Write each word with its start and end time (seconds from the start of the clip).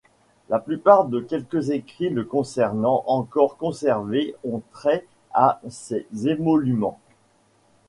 La 0.49 0.57
plupart 0.57 1.05
des 1.05 1.21
quelques 1.25 1.69
écrits 1.69 2.09
le 2.09 2.25
concernant 2.25 3.03
encore 3.05 3.57
conservés 3.57 4.33
ont 4.43 4.63
trait 4.71 5.05
à 5.31 5.61
ses 5.69 6.07
émoluments. 6.27 6.97